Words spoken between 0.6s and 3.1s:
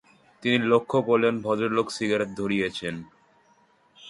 লক্ষ করলেন, ভদ্রলোক সিগারেট ধরিয়েছেন।